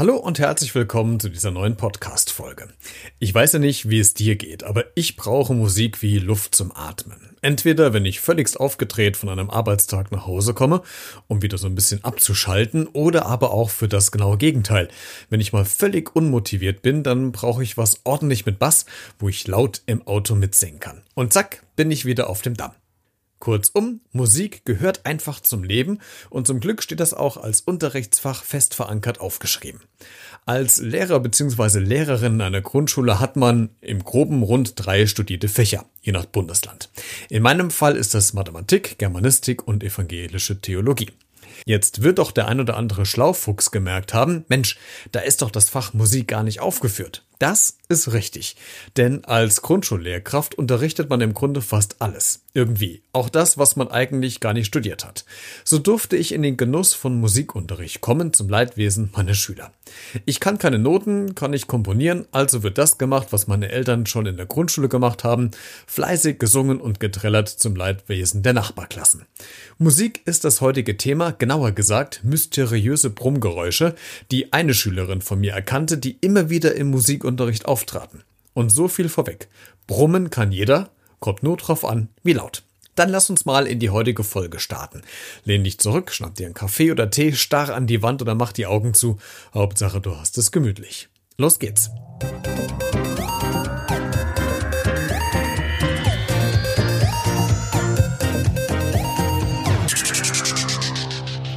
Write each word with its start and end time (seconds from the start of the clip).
Hallo 0.00 0.16
und 0.16 0.38
herzlich 0.38 0.74
willkommen 0.74 1.20
zu 1.20 1.28
dieser 1.28 1.50
neuen 1.50 1.76
Podcast-Folge. 1.76 2.68
Ich 3.18 3.34
weiß 3.34 3.52
ja 3.52 3.58
nicht, 3.58 3.90
wie 3.90 3.98
es 3.98 4.14
dir 4.14 4.36
geht, 4.36 4.64
aber 4.64 4.86
ich 4.94 5.16
brauche 5.16 5.52
Musik 5.52 6.00
wie 6.00 6.18
Luft 6.18 6.54
zum 6.54 6.74
Atmen. 6.74 7.36
Entweder, 7.42 7.92
wenn 7.92 8.06
ich 8.06 8.18
völligst 8.18 8.58
aufgedreht 8.58 9.18
von 9.18 9.28
einem 9.28 9.50
Arbeitstag 9.50 10.10
nach 10.10 10.26
Hause 10.26 10.54
komme, 10.54 10.80
um 11.28 11.42
wieder 11.42 11.58
so 11.58 11.66
ein 11.66 11.74
bisschen 11.74 12.02
abzuschalten, 12.02 12.86
oder 12.86 13.26
aber 13.26 13.50
auch 13.50 13.68
für 13.68 13.88
das 13.88 14.10
genaue 14.10 14.38
Gegenteil. 14.38 14.88
Wenn 15.28 15.40
ich 15.40 15.52
mal 15.52 15.66
völlig 15.66 16.16
unmotiviert 16.16 16.80
bin, 16.80 17.02
dann 17.02 17.30
brauche 17.30 17.62
ich 17.62 17.76
was 17.76 18.00
ordentlich 18.04 18.46
mit 18.46 18.58
Bass, 18.58 18.86
wo 19.18 19.28
ich 19.28 19.46
laut 19.46 19.82
im 19.84 20.06
Auto 20.06 20.34
mitsingen 20.34 20.80
kann. 20.80 21.02
Und 21.12 21.34
zack, 21.34 21.62
bin 21.76 21.90
ich 21.90 22.06
wieder 22.06 22.30
auf 22.30 22.40
dem 22.40 22.54
Damm. 22.54 22.72
Kurzum, 23.40 24.02
Musik 24.12 24.64
gehört 24.64 25.06
einfach 25.06 25.40
zum 25.40 25.64
Leben 25.64 25.98
und 26.28 26.46
zum 26.46 26.60
Glück 26.60 26.82
steht 26.82 27.00
das 27.00 27.14
auch 27.14 27.38
als 27.38 27.62
Unterrichtsfach 27.62 28.44
fest 28.44 28.74
verankert 28.74 29.20
aufgeschrieben. 29.20 29.80
Als 30.46 30.78
Lehrer 30.78 31.20
bzw. 31.20 31.78
Lehrerin 31.78 32.34
in 32.34 32.40
einer 32.42 32.60
Grundschule 32.60 33.18
hat 33.18 33.36
man 33.36 33.70
im 33.80 34.04
groben 34.04 34.42
rund 34.42 34.74
drei 34.76 35.06
studierte 35.06 35.48
Fächer, 35.48 35.86
je 36.02 36.12
nach 36.12 36.26
Bundesland. 36.26 36.90
In 37.28 37.42
meinem 37.42 37.70
Fall 37.70 37.96
ist 37.96 38.14
das 38.14 38.32
Mathematik, 38.34 38.98
Germanistik 38.98 39.66
und 39.66 39.82
evangelische 39.82 40.60
Theologie. 40.60 41.10
Jetzt 41.64 42.02
wird 42.02 42.18
doch 42.18 42.32
der 42.32 42.48
ein 42.48 42.60
oder 42.60 42.76
andere 42.76 43.06
Schlaufuchs 43.06 43.70
gemerkt 43.70 44.14
haben, 44.14 44.44
Mensch, 44.48 44.78
da 45.12 45.20
ist 45.20 45.42
doch 45.42 45.50
das 45.50 45.68
Fach 45.68 45.92
Musik 45.94 46.28
gar 46.28 46.42
nicht 46.42 46.60
aufgeführt. 46.60 47.24
Das 47.40 47.78
ist 47.88 48.12
richtig. 48.12 48.54
Denn 48.98 49.24
als 49.24 49.62
Grundschullehrkraft 49.62 50.54
unterrichtet 50.54 51.08
man 51.08 51.22
im 51.22 51.34
Grunde 51.34 51.62
fast 51.62 51.96
alles. 52.00 52.42
Irgendwie. 52.52 53.02
Auch 53.12 53.28
das, 53.28 53.58
was 53.58 53.76
man 53.76 53.88
eigentlich 53.88 54.40
gar 54.40 54.52
nicht 54.52 54.66
studiert 54.66 55.04
hat. 55.04 55.24
So 55.64 55.78
durfte 55.78 56.16
ich 56.16 56.32
in 56.32 56.42
den 56.42 56.56
Genuss 56.56 56.94
von 56.94 57.18
Musikunterricht 57.18 58.00
kommen 58.00 58.32
zum 58.32 58.48
Leidwesen 58.48 59.10
meiner 59.16 59.34
Schüler. 59.34 59.72
Ich 60.24 60.38
kann 60.38 60.58
keine 60.58 60.78
Noten, 60.78 61.34
kann 61.34 61.52
nicht 61.52 61.66
komponieren, 61.66 62.26
also 62.30 62.62
wird 62.62 62.78
das 62.78 62.98
gemacht, 62.98 63.28
was 63.30 63.46
meine 63.46 63.70
Eltern 63.70 64.06
schon 64.06 64.26
in 64.26 64.36
der 64.36 64.46
Grundschule 64.46 64.88
gemacht 64.88 65.24
haben. 65.24 65.50
Fleißig 65.86 66.38
gesungen 66.38 66.80
und 66.80 67.00
getrellert 67.00 67.48
zum 67.48 67.74
Leidwesen 67.74 68.42
der 68.42 68.52
Nachbarklassen. 68.52 69.26
Musik 69.78 70.20
ist 70.26 70.44
das 70.44 70.60
heutige 70.60 70.96
Thema, 70.96 71.32
genauer 71.32 71.72
gesagt 71.72 72.20
mysteriöse 72.22 73.10
Brummgeräusche, 73.10 73.94
die 74.30 74.52
eine 74.52 74.74
Schülerin 74.74 75.22
von 75.22 75.40
mir 75.40 75.52
erkannte, 75.52 75.98
die 75.98 76.18
immer 76.20 76.50
wieder 76.50 76.74
im 76.74 76.90
Musik 76.90 77.24
Musikunterricht 77.30 77.66
auftraten. 77.66 78.24
Und 78.54 78.70
so 78.70 78.88
viel 78.88 79.08
vorweg. 79.08 79.48
Brummen 79.86 80.30
kann 80.30 80.52
jeder, 80.52 80.90
kommt 81.20 81.42
nur 81.42 81.56
drauf 81.56 81.84
an, 81.84 82.08
wie 82.22 82.32
laut. 82.32 82.64
Dann 82.96 83.08
lass 83.08 83.30
uns 83.30 83.44
mal 83.44 83.66
in 83.66 83.78
die 83.78 83.90
heutige 83.90 84.24
Folge 84.24 84.58
starten. 84.58 85.02
Lehn 85.44 85.62
dich 85.62 85.78
zurück, 85.78 86.10
schnapp 86.10 86.34
dir 86.34 86.46
einen 86.46 86.54
Kaffee 86.54 86.90
oder 86.90 87.08
Tee, 87.08 87.32
starr 87.32 87.74
an 87.74 87.86
die 87.86 88.02
Wand 88.02 88.20
oder 88.20 88.34
mach 88.34 88.52
die 88.52 88.66
Augen 88.66 88.94
zu. 88.94 89.18
Hauptsache, 89.54 90.00
du 90.00 90.16
hast 90.16 90.36
es 90.38 90.50
gemütlich. 90.50 91.08
Los 91.38 91.58
geht's. 91.58 91.90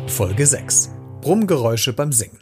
Folge 0.07 0.45
6. 0.45 0.91
Brummgeräusche 1.21 1.93
beim 1.93 2.11
Singen. 2.11 2.39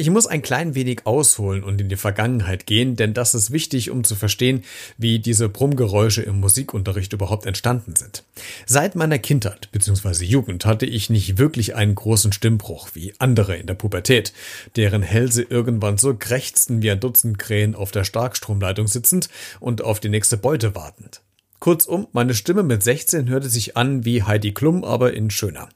Ich 0.00 0.10
muss 0.10 0.28
ein 0.28 0.42
klein 0.42 0.76
wenig 0.76 1.06
ausholen 1.06 1.64
und 1.64 1.80
in 1.80 1.88
die 1.88 1.96
Vergangenheit 1.96 2.66
gehen, 2.66 2.94
denn 2.94 3.14
das 3.14 3.34
ist 3.34 3.50
wichtig, 3.50 3.90
um 3.90 4.04
zu 4.04 4.14
verstehen, 4.14 4.62
wie 4.96 5.18
diese 5.18 5.48
Brummgeräusche 5.48 6.22
im 6.22 6.38
Musikunterricht 6.38 7.12
überhaupt 7.12 7.46
entstanden 7.46 7.96
sind. 7.96 8.22
Seit 8.64 8.94
meiner 8.94 9.18
Kindheit 9.18 9.68
bzw. 9.72 10.24
Jugend 10.24 10.66
hatte 10.66 10.86
ich 10.86 11.10
nicht 11.10 11.36
wirklich 11.38 11.74
einen 11.74 11.96
großen 11.96 12.32
Stimmbruch 12.32 12.90
wie 12.94 13.12
andere 13.18 13.56
in 13.56 13.66
der 13.66 13.74
Pubertät, 13.74 14.32
deren 14.76 15.02
Hälse 15.02 15.42
irgendwann 15.42 15.98
so 15.98 16.14
krächzten 16.14 16.80
wie 16.80 16.92
ein 16.92 17.00
Dutzend 17.00 17.40
Krähen 17.40 17.74
auf 17.74 17.90
der 17.90 18.04
Starkstromleitung 18.04 18.86
sitzend 18.86 19.28
und 19.58 19.82
auf 19.82 19.98
die 19.98 20.10
nächste 20.10 20.36
Beute 20.36 20.76
wartend. 20.76 21.22
Kurzum, 21.60 22.06
meine 22.12 22.34
Stimme 22.34 22.62
mit 22.62 22.84
16 22.84 23.28
hörte 23.28 23.48
sich 23.48 23.76
an 23.76 24.04
wie 24.04 24.22
Heidi 24.22 24.54
Klum, 24.54 24.84
aber 24.84 25.12
in 25.14 25.28
schöner. 25.28 25.68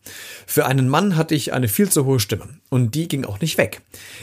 Für 0.46 0.66
einen 0.66 0.88
Mann 0.88 1.16
hatte 1.16 1.34
ich 1.34 1.52
eine 1.52 1.66
viel 1.66 1.90
zu 1.90 2.04
hohe 2.04 2.20
Stimme 2.20 2.48
und 2.70 2.94
die 2.94 3.08
ging 3.08 3.24
auch 3.24 3.40
nicht 3.40 3.58
weg. 3.58 3.82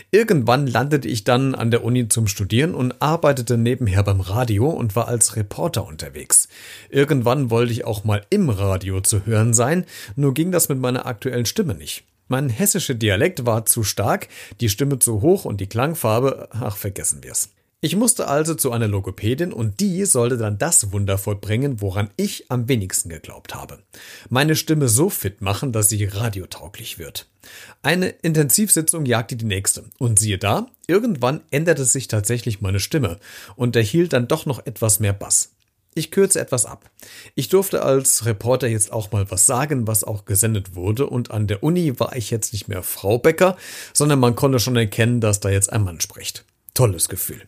Irgendwann 0.09 0.67
landete 0.67 1.09
ich 1.09 1.25
dann 1.25 1.56
an 1.56 1.69
der 1.69 1.83
Uni 1.83 2.07
zum 2.07 2.28
Studieren 2.28 2.73
und 2.73 3.01
arbeitete 3.01 3.57
nebenher 3.57 4.03
beim 4.03 4.22
Radio 4.22 4.69
und 4.69 4.95
war 4.95 5.09
als 5.09 5.35
Reporter 5.35 5.85
unterwegs. 5.85 6.47
Irgendwann 6.89 7.50
wollte 7.50 7.73
ich 7.73 7.83
auch 7.83 8.06
mal 8.06 8.25
im 8.29 8.50
Radio 8.50 9.01
zu 9.01 9.25
hören 9.25 9.53
sein, 9.53 9.85
nur 10.16 10.33
ging 10.33 10.53
das 10.53 10.69
mit 10.69 10.79
meiner 10.79 11.06
aktuellen 11.06 11.45
Stimme 11.45 11.75
nicht. 11.75 12.06
Mein 12.29 12.47
hessischer 12.47 12.94
Dialekt 12.94 13.45
war 13.45 13.66
zu 13.66 13.83
stark, 13.83 14.29
die 14.62 14.69
Stimme 14.69 15.00
zu 15.00 15.22
hoch 15.22 15.44
und 15.44 15.59
die 15.59 15.67
Klangfarbe, 15.67 16.47
ach 16.51 16.78
vergessen 16.78 17.23
wir's. 17.23 17.50
Ich 17.81 17.95
musste 17.95 18.28
also 18.28 18.56
zu 18.56 18.73
einer 18.73 18.90
Logopädin 18.90 19.53
und 19.53 19.79
die 19.79 20.03
sollte 20.03 20.35
dann 20.35 20.57
das 20.57 20.91
Wunder 20.91 21.17
vollbringen, 21.17 21.79
woran 21.79 22.09
ich 22.17 22.51
am 22.51 22.67
wenigsten 22.67 23.07
geglaubt 23.07 23.56
habe. 23.56 23.79
Meine 24.29 24.57
Stimme 24.57 24.90
so 24.90 25.09
fit 25.09 25.40
machen, 25.40 25.72
dass 25.72 25.88
sie 25.88 26.03
radiotauglich 26.03 27.00
wird. 27.00 27.29
Eine 27.81 28.09
Intensivsitzung 28.09 29.06
jagte 29.06 29.38
die 29.38 29.45
nächste 29.45 29.85
und 29.97 30.19
siehe 30.19 30.38
da, 30.38 30.68
irgendwann 30.88 31.39
änderte 31.51 31.85
sich 31.85 32.09
tatsächlich 32.09 32.59
meine 32.59 32.81
Stimme 32.81 33.18
und 33.56 33.78
erhielt 33.78 34.12
dann 34.12 34.28
doch 34.28 34.45
noch 34.45 34.66
etwas 34.66 35.00
mehr 35.00 35.13
Bass. 35.13 35.51
Ich 35.95 36.12
kürze 36.12 36.41
etwas 36.41 36.66
ab. 36.66 36.89
Ich 37.34 37.47
durfte 37.47 37.84
als 37.84 38.25
Reporter 38.25 38.68
jetzt 38.68 38.91
auch 38.91 39.13
mal 39.13 39.31
was 39.31 39.45
sagen, 39.45 39.88
was 39.88 40.03
auch 40.03 40.25
gesendet 40.25 40.75
wurde 40.75 41.07
und 41.07 41.31
an 41.31 41.47
der 41.47 41.63
Uni 41.63 41.97
war 41.97 42.13
ich 42.18 42.29
jetzt 42.29 42.51
nicht 42.51 42.68
mehr 42.68 42.84
Frau 42.84 43.19
Becker, 43.19 43.56
sondern 43.94 44.19
man 44.19 44.35
konnte 44.35 44.59
schon 44.59 44.75
erkennen, 44.75 45.22
dass 45.22 45.39
da 45.39 45.50
jetzt 45.50 45.72
ein 45.72 45.85
Mann 45.85 46.01
spricht. 46.01 46.44
Tolles 46.73 47.07
Gefühl. 47.07 47.41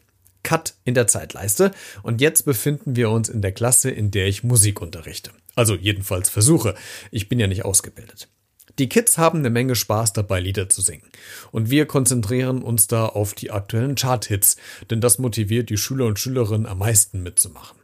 Cut 0.43 0.75
in 0.83 0.93
der 0.93 1.07
Zeitleiste 1.07 1.71
und 2.03 2.21
jetzt 2.21 2.43
befinden 2.45 2.95
wir 2.95 3.09
uns 3.09 3.29
in 3.29 3.41
der 3.41 3.51
Klasse, 3.51 3.91
in 3.91 4.11
der 4.11 4.27
ich 4.27 4.43
Musik 4.43 4.81
unterrichte. 4.81 5.31
Also 5.55 5.75
jedenfalls 5.75 6.29
versuche. 6.29 6.75
Ich 7.11 7.29
bin 7.29 7.39
ja 7.39 7.47
nicht 7.47 7.65
ausgebildet. 7.65 8.29
Die 8.79 8.89
Kids 8.89 9.17
haben 9.17 9.39
eine 9.39 9.49
Menge 9.49 9.75
Spaß 9.75 10.13
dabei, 10.13 10.39
Lieder 10.39 10.69
zu 10.69 10.81
singen. 10.81 11.09
Und 11.51 11.69
wir 11.69 11.85
konzentrieren 11.85 12.61
uns 12.61 12.87
da 12.87 13.05
auf 13.05 13.33
die 13.33 13.51
aktuellen 13.51 13.95
Chart-Hits, 13.95 14.55
denn 14.89 15.01
das 15.01 15.19
motiviert 15.19 15.69
die 15.69 15.77
Schüler 15.77 16.05
und 16.05 16.19
Schülerinnen 16.19 16.65
am 16.65 16.79
meisten 16.79 17.21
mitzumachen. 17.21 17.77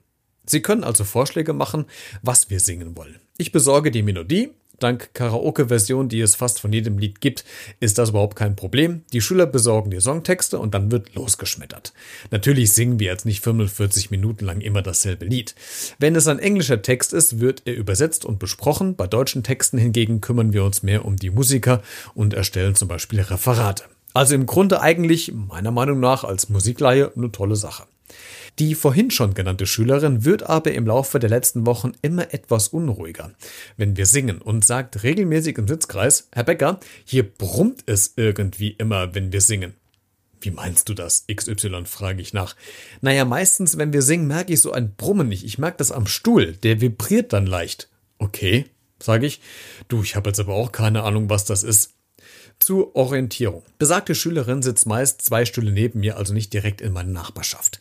Sie 0.46 0.62
können 0.62 0.86
also 0.86 1.04
Vorschläge 1.04 1.52
machen, 1.52 1.86
was 2.22 2.50
wir 2.50 2.62
singen 2.62 2.96
wollen. 2.96 3.20
Ich 3.38 3.52
besorge 3.52 3.92
die 3.92 4.02
Melodie, 4.02 4.50
Dank 4.80 5.14
Karaoke-Version, 5.14 6.10
die 6.10 6.22
es 6.22 6.36
fast 6.36 6.60
von 6.60 6.72
jedem 6.72 6.98
Lied 6.98 7.22
gibt, 7.22 7.46
ist 7.80 7.98
das 7.98 8.10
überhaupt 8.10 8.36
kein 8.36 8.56
Problem. 8.56 9.04
Die 9.14 9.22
Schüler 9.22 9.46
besorgen 9.46 9.90
die 9.90 10.00
Songtexte 10.00 10.60
und 10.60 10.74
dann 10.74 10.92
wird 10.92 11.16
losgeschmettert. 11.16 11.94
Natürlich 12.32 12.72
singen 12.72 13.00
wir 13.00 13.08
jetzt 13.08 13.26
nicht 13.26 13.44
45 13.44 14.12
Minuten 14.12 14.46
lang 14.46 14.62
immer 14.62 14.82
dasselbe 14.82 15.26
Lied. 15.26 15.56
Wenn 16.00 16.16
es 16.16 16.28
ein 16.28 16.40
englischer 16.40 16.82
Text 16.82 17.14
ist, 17.14 17.40
wird 17.40 17.64
er 17.66 17.76
übersetzt 17.76 18.26
und 18.26 18.40
besprochen. 18.40 18.96
Bei 18.96 19.08
deutschen 19.08 19.44
Texten 19.44 19.78
hingegen 19.78 20.22
kümmern 20.22 20.54
wir 20.54 20.64
uns 20.64 20.84
mehr 20.84 21.06
um 21.06 21.16
die 21.16 21.30
Musiker 21.30 21.82
und 22.14 22.34
erstellen 22.34 22.76
zum 22.76 22.88
Beispiel 22.88 23.22
Referate. 23.22 23.84
Also 24.14 24.36
im 24.36 24.46
Grunde 24.46 24.82
eigentlich, 24.82 25.32
meiner 25.34 25.72
Meinung 25.72 26.00
nach, 26.00 26.24
als 26.24 26.50
Musikleihe 26.50 27.12
eine 27.16 27.32
tolle 27.32 27.56
Sache. 27.56 27.84
Die 28.60 28.74
vorhin 28.74 29.12
schon 29.12 29.36
genannte 29.36 29.68
Schülerin 29.68 30.26
wird 30.26 30.44
aber 30.44 30.72
im 30.72 30.88
Laufe 30.88 31.20
der 31.20 31.30
letzten 31.30 31.68
Wochen 31.68 31.92
immer 32.02 32.34
etwas 32.34 32.70
unruhiger, 32.70 33.34
wenn 33.78 33.98
wir 33.98 34.08
singen 34.08 34.42
und 34.42 34.66
sagt 34.66 35.04
regelmäßig 35.04 35.60
im 35.60 35.68
Sitzkreis, 35.68 36.28
Herr 36.34 36.44
Becker, 36.44 36.80
hier 37.06 37.24
brummt 37.24 37.84
es 37.86 38.14
irgendwie 38.16 38.72
immer, 38.72 39.14
wenn 39.14 39.32
wir 39.32 39.42
singen. 39.42 39.76
Wie 40.42 40.52
meinst 40.52 40.90
du 40.90 40.94
das? 40.94 41.26
XY 41.32 41.86
frage 41.86 42.22
ich 42.22 42.34
nach. 42.34 42.56
Naja, 43.02 43.26
meistens, 43.26 43.78
wenn 43.78 43.94
wir 43.94 44.02
singen, 44.02 44.28
merke 44.28 44.54
ich 44.54 44.62
so 44.62 44.72
ein 44.72 44.94
Brummen 44.96 45.28
nicht. 45.28 45.44
Ich 45.44 45.58
merke 45.58 45.78
das 45.78 45.92
am 45.92 46.08
Stuhl. 46.08 46.54
Der 46.54 46.80
vibriert 46.80 47.34
dann 47.34 47.48
leicht. 47.48 47.90
Okay, 48.20 48.66
sage 49.02 49.26
ich. 49.26 49.42
Du, 49.88 50.04
ich 50.04 50.16
habe 50.16 50.30
jetzt 50.30 50.40
aber 50.40 50.54
auch 50.54 50.72
keine 50.72 51.04
Ahnung, 51.04 51.30
was 51.30 51.46
das 51.46 51.64
ist. 51.64 51.97
Zur 52.60 52.96
Orientierung. 52.96 53.64
Besagte 53.78 54.16
Schülerin 54.16 54.62
sitzt 54.62 54.88
meist 54.88 55.22
zwei 55.22 55.46
Stühle 55.46 55.72
neben 55.72 56.00
mir, 56.00 56.18
also 56.18 56.34
nicht 56.34 56.52
direkt 56.54 56.82
in 56.82 56.92
meiner 56.92 57.12
Nachbarschaft. 57.12 57.80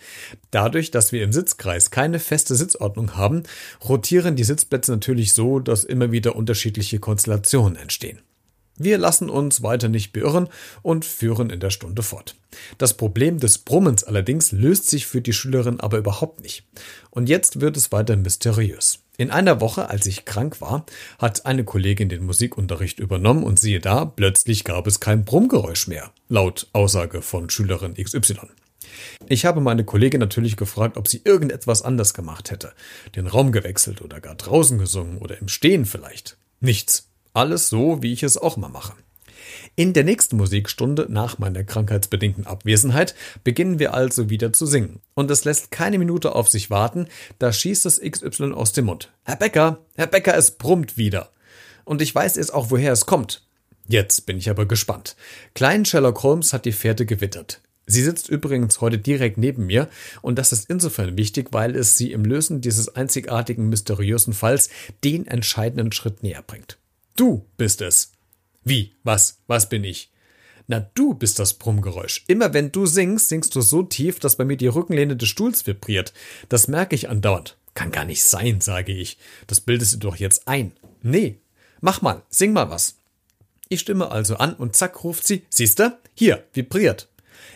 Dadurch, 0.51 0.91
dass 0.91 1.13
wir 1.13 1.25
im 1.25 1.33
Sitzkreis 1.33 1.91
keine 1.91 2.19
feste 2.19 2.55
Sitzordnung 2.55 3.17
haben, 3.17 3.43
rotieren 3.89 4.37
die 4.37 4.45
Sitzplätze 4.45 4.93
natürlich 4.93 5.33
so, 5.33 5.59
dass 5.59 5.85
immer 5.85 6.13
wieder 6.13 6.37
unterschiedliche 6.37 7.01
Konstellationen 7.01 7.77
entstehen. 7.77 8.21
Wir 8.79 8.99
lassen 8.99 9.31
uns 9.31 9.63
weiter 9.63 9.89
nicht 9.89 10.13
beirren 10.13 10.49
und 10.83 11.07
führen 11.07 11.49
in 11.49 11.61
der 11.61 11.71
Stunde 11.71 12.03
fort. 12.03 12.37
Das 12.77 12.95
Problem 12.95 13.41
des 13.41 13.59
Brummens 13.59 14.05
allerdings 14.05 14.53
löst 14.53 14.91
sich 14.91 15.07
für 15.07 15.23
die 15.23 15.33
Schülerin 15.33 15.81
aber 15.81 15.97
überhaupt 15.97 16.43
nicht. 16.43 16.65
Und 17.11 17.29
jetzt 17.29 17.61
wird 17.61 17.79
es 17.79 17.91
weiter 17.91 18.17
mysteriös. 18.17 18.99
In 19.19 19.31
einer 19.31 19.63
Woche, 19.63 19.89
als 19.89 20.05
ich 20.07 20.27
krank 20.27 20.61
war, 20.61 20.85
hat 21.19 21.47
eine 21.47 21.65
Kollegin 21.65 22.11
den 22.11 22.27
Musikunterricht 22.27 22.99
übernommen 22.99 23.45
und 23.45 23.59
siehe 23.59 23.81
da, 23.81 24.05
plötzlich 24.05 24.65
gab 24.65 24.87
es 24.87 25.01
kein 25.01 25.25
Brummgeräusch 25.25 25.87
mehr, 25.89 26.13
laut 26.29 26.67
Aussage 26.75 27.23
von 27.23 27.49
Schülerin 27.49 27.95
XY. 27.95 28.49
Ich 29.27 29.47
habe 29.47 29.61
meine 29.61 29.85
Kollegin 29.85 30.21
natürlich 30.21 30.57
gefragt, 30.57 30.99
ob 30.99 31.09
sie 31.09 31.23
irgendetwas 31.25 31.81
anders 31.81 32.13
gemacht 32.13 32.51
hätte, 32.51 32.73
den 33.15 33.27
Raum 33.27 33.53
gewechselt 33.53 34.03
oder 34.03 34.21
gar 34.21 34.35
draußen 34.35 34.79
gesungen 34.79 35.19
oder 35.19 35.39
im 35.39 35.49
Stehen 35.49 35.87
vielleicht. 35.87 36.37
Nichts. 36.61 37.09
Alles 37.33 37.69
so, 37.69 38.03
wie 38.03 38.13
ich 38.13 38.23
es 38.23 38.37
auch 38.39 38.57
mal 38.57 38.69
mache. 38.69 38.95
In 39.75 39.93
der 39.93 40.05
nächsten 40.05 40.37
Musikstunde 40.37 41.07
nach 41.09 41.39
meiner 41.39 41.65
krankheitsbedingten 41.65 42.47
Abwesenheit 42.47 43.15
beginnen 43.45 43.79
wir 43.79 43.95
also 43.95 44.31
wieder 44.31 44.53
zu 44.53 44.67
singen. 44.67 45.01
Und 45.15 45.31
es 45.31 45.45
lässt 45.45 45.71
keine 45.71 45.99
Minute 45.99 46.35
auf 46.35 46.49
sich 46.49 46.71
warten, 46.71 47.09
da 47.39 47.53
schießt 47.53 47.85
das 47.85 48.01
XY 48.01 48.53
aus 48.53 48.73
dem 48.73 48.87
Mund. 48.87 49.13
Herr 49.25 49.37
Becker, 49.37 49.79
Herr 49.97 50.07
Becker, 50.07 50.37
es 50.37 50.53
brummt 50.53 50.97
wieder. 50.97 51.31
Und 51.85 52.03
ich 52.03 52.15
weiß 52.15 52.37
jetzt 52.37 52.53
auch, 52.53 52.71
woher 52.71 52.93
es 52.93 53.07
kommt. 53.07 53.47
Jetzt 53.89 54.27
bin 54.27 54.39
ich 54.39 54.51
aber 54.51 54.67
gespannt. 54.67 55.17
Klein 55.55 55.85
Sherlock 55.85 56.23
Holmes 56.23 56.53
hat 56.53 56.65
die 56.65 56.73
Fährte 56.73 57.07
gewittert. 57.07 57.61
Sie 57.87 58.03
sitzt 58.03 58.29
übrigens 58.29 58.81
heute 58.81 58.99
direkt 58.99 59.39
neben 59.39 59.67
mir 59.67 59.89
und 60.21 60.39
das 60.39 60.51
ist 60.51 60.69
insofern 60.69 61.17
wichtig, 61.17 61.49
weil 61.53 61.77
es 61.77 61.97
sie 61.97 62.11
im 62.11 62.25
Lösen 62.25 62.61
dieses 62.61 62.97
einzigartigen, 62.97 63.69
mysteriösen 63.69 64.35
Falls 64.35 64.71
den 65.05 65.27
entscheidenden 65.29 65.93
Schritt 65.93 66.25
näher 66.25 66.43
bringt. 66.43 66.79
Du 67.15 67.47
bist 67.57 67.81
es. 67.81 68.11
Wie? 68.67 68.97
Was? 69.05 69.39
Was 69.47 69.69
bin 69.69 69.85
ich? 69.85 70.11
Na, 70.67 70.81
du 70.81 71.15
bist 71.15 71.39
das 71.39 71.55
Brummgeräusch. 71.55 72.25
Immer 72.27 72.53
wenn 72.53 72.73
du 72.73 72.85
singst, 72.85 73.29
singst 73.29 73.55
du 73.55 73.61
so 73.61 73.85
tief, 73.85 74.19
dass 74.19 74.35
bei 74.35 74.45
mir 74.45 74.57
die 74.57 74.67
Rückenlehne 74.67 75.15
des 75.15 75.29
Stuhls 75.29 75.69
vibriert. 75.69 76.13
Das 76.49 76.67
merke 76.67 76.97
ich 76.97 77.09
andauernd. 77.09 77.57
Kann 77.75 77.93
gar 77.93 78.05
nicht 78.05 78.25
sein, 78.25 78.61
sage 78.61 78.91
ich. 78.91 79.19
Das 79.47 79.61
bildest 79.61 79.95
du 79.95 79.99
doch 79.99 80.17
jetzt 80.17 80.49
ein. 80.49 80.73
Nee. 81.01 81.39
Mach 81.81 82.03
mal, 82.03 82.23
sing 82.29 82.53
mal 82.53 82.69
was. 82.69 82.97
Ich 83.69 83.79
stimme 83.79 84.11
also 84.11 84.37
an 84.39 84.55
und 84.55 84.75
zack 84.75 85.05
ruft 85.05 85.25
sie, 85.29 85.45
siehste? 85.49 85.99
Hier, 86.15 86.43
vibriert. 86.53 87.09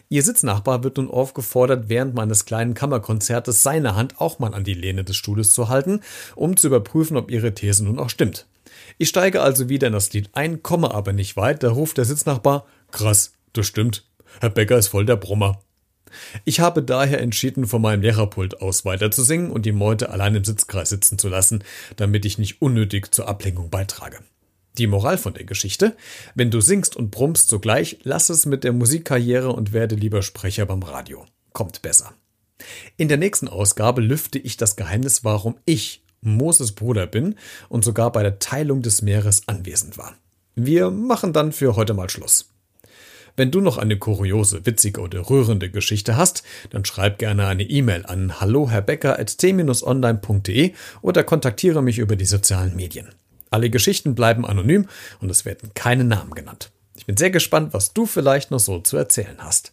Ihr 0.09 0.23
Sitznachbar 0.23 0.85
wird 0.85 0.97
nun 0.97 1.11
aufgefordert, 1.11 1.89
während 1.89 2.15
meines 2.15 2.45
kleinen 2.45 2.75
Kammerkonzertes 2.75 3.63
seine 3.63 3.95
Hand 3.95 4.21
auch 4.21 4.39
mal 4.39 4.55
an 4.55 4.65
die 4.65 4.75
Lehne 4.75 5.05
des 5.05 5.17
Stuhles 5.17 5.53
zu 5.53 5.69
halten, 5.69 6.01
um 6.35 6.57
zu 6.57 6.67
überprüfen, 6.67 7.17
ob 7.17 7.31
ihre 7.31 7.55
These 7.55 7.85
nun 7.85 7.99
auch 7.99 8.11
stimmt. 8.11 8.47
Ich 8.99 9.09
steige 9.09 9.43
also 9.43 9.69
wieder 9.69 9.87
in 9.87 9.93
das 9.93 10.13
Lied 10.13 10.31
ein, 10.33 10.63
komme 10.63 10.93
aber 10.93 11.13
nicht 11.13 11.37
weit, 11.37 11.63
da 11.63 11.71
ruft 11.71 11.99
der 11.99 12.05
Sitznachbar, 12.05 12.67
krass, 12.91 13.33
das 13.53 13.67
stimmt, 13.67 14.05
Herr 14.41 14.51
Becker 14.51 14.79
ist 14.79 14.89
voll 14.89 15.07
der 15.07 15.17
Brummer. 15.17 15.61
Ich 16.45 16.61
habe 16.61 16.83
daher 16.83 17.21
entschieden, 17.21 17.67
von 17.67 17.83
meinem 17.83 18.03
Lehrerpult 18.03 18.61
aus 18.61 18.85
weiterzusingen 18.85 19.51
und 19.51 19.65
die 19.65 19.73
Meute 19.73 20.11
allein 20.11 20.35
im 20.35 20.45
Sitzkreis 20.45 20.91
sitzen 20.91 21.19
zu 21.19 21.29
lassen, 21.29 21.63
damit 21.97 22.25
ich 22.25 22.39
nicht 22.39 22.61
unnötig 22.61 23.15
zur 23.15 23.29
Ablenkung 23.29 23.71
beitrage. 23.71 24.19
Die 24.81 24.87
Moral 24.87 25.19
von 25.19 25.35
der 25.35 25.45
Geschichte? 25.45 25.95
Wenn 26.35 26.51
du 26.51 26.63
singst 26.63 26.97
und 26.97 27.11
brummst 27.11 27.51
sogleich, 27.51 27.99
lass 28.03 28.31
es 28.31 28.47
mit 28.47 28.65
der 28.65 28.73
Musikkarriere 28.73 29.53
und 29.53 29.75
werde 29.75 29.95
lieber 29.95 30.23
Sprecher 30.23 30.65
beim 30.65 30.83
Radio. 30.83 31.27
Kommt 31.53 31.83
besser. 31.83 32.15
In 32.97 33.09
der 33.09 33.19
nächsten 33.19 33.47
Ausgabe 33.47 34.01
lüfte 34.01 34.39
ich 34.39 34.57
das 34.57 34.77
Geheimnis, 34.77 35.23
warum 35.23 35.59
ich 35.67 36.03
Moses 36.23 36.73
Bruder 36.73 37.07
bin 37.07 37.35
und 37.69 37.85
sogar 37.85 38.11
bei 38.11 38.23
der 38.23 38.39
Teilung 38.39 38.81
des 38.81 39.03
Meeres 39.03 39.43
anwesend 39.49 39.99
war. 39.99 40.15
Wir 40.55 40.91
machen 40.91 41.35
dann 41.35 41.53
für 41.53 41.77
heute 41.77 41.93
mal 41.93 42.09
Schluss. 42.09 42.49
Wenn 43.37 43.51
du 43.51 43.61
noch 43.61 43.77
eine 43.77 43.99
kuriose, 43.99 44.65
witzige 44.65 45.03
oder 45.03 45.29
rührende 45.29 45.71
Geschichte 45.71 46.17
hast, 46.17 46.43
dann 46.71 46.87
schreib 46.87 47.19
gerne 47.19 47.49
eine 47.49 47.65
E-Mail 47.65 48.07
an 48.07 48.41
halloherbecker.t-online.de 48.41 50.73
oder 51.03 51.23
kontaktiere 51.23 51.83
mich 51.83 51.99
über 51.99 52.17
die 52.17 52.25
sozialen 52.25 52.75
Medien. 52.75 53.11
Alle 53.51 53.71
Geschichten 53.71 54.15
bleiben 54.15 54.47
anonym 54.47 54.89
und 55.21 55.31
es 55.31 55.45
werden 55.45 55.73
keine 55.75 56.05
Namen 56.05 56.35
genannt. 56.35 56.71
Ich 56.97 57.07
bin 57.07 57.17
sehr 57.17 57.31
gespannt, 57.31 57.73
was 57.75 57.93
du 57.93 58.07
vielleicht 58.07 58.51
noch 58.51 58.61
so 58.61 58.79
zu 58.81 58.97
erzählen 58.97 59.39
hast. 59.39 59.73